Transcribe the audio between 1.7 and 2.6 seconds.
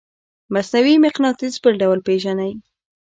ډول پیژنئ؟